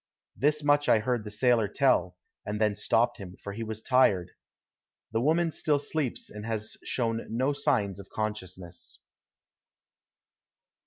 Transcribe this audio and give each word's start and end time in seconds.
This 0.35 0.63
much 0.63 0.89
I 0.89 0.97
heard 0.97 1.23
the 1.23 1.29
sailor 1.29 1.67
tell, 1.67 2.17
and 2.43 2.59
then 2.59 2.75
stopped 2.75 3.19
him, 3.19 3.37
for 3.43 3.53
he 3.53 3.61
was 3.61 3.83
tired. 3.83 4.31
The 5.11 5.21
woman 5.21 5.51
still 5.51 5.77
sleeps 5.77 6.27
and 6.27 6.43
has 6.43 6.75
showed 6.83 7.27
no 7.29 7.53
signs 7.53 7.99
of 7.99 8.09
consciousness. 8.09 8.99